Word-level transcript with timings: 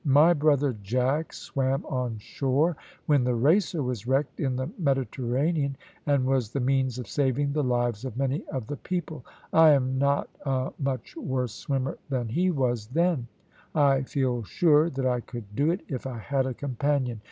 My 0.03 0.33
brother 0.33 0.73
Jack 0.81 1.31
swam 1.31 1.85
on 1.85 2.17
shore 2.17 2.75
when 3.05 3.23
the 3.23 3.35
Racer 3.35 3.83
was 3.83 4.07
wrecked 4.07 4.39
in 4.39 4.55
the 4.55 4.67
Mediterranean, 4.79 5.77
and 6.07 6.25
was 6.25 6.49
the 6.49 6.59
means 6.59 6.97
of 6.97 7.07
saving 7.07 7.53
the 7.53 7.63
lives 7.63 8.03
of 8.03 8.17
many 8.17 8.43
of 8.47 8.65
the 8.65 8.77
people; 8.77 9.23
I 9.53 9.73
am 9.73 9.99
not 9.99 10.27
a 10.43 10.73
much 10.79 11.15
worse 11.15 11.53
swimmer 11.53 11.99
than 12.09 12.29
he 12.29 12.49
was 12.49 12.87
then; 12.87 13.27
I 13.75 14.01
feel 14.01 14.41
sure 14.41 14.89
that 14.89 15.05
I 15.05 15.19
could 15.19 15.55
do 15.55 15.69
it 15.69 15.81
if 15.87 16.07
I 16.07 16.17
had 16.17 16.47
a 16.47 16.55
companion. 16.55 17.19